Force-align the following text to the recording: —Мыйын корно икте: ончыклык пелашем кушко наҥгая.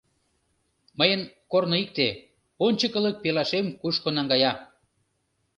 —Мыйын 0.99 1.21
корно 1.51 1.75
икте: 1.83 2.07
ончыклык 2.65 3.15
пелашем 3.23 3.65
кушко 3.81 4.09
наҥгая. 4.15 4.53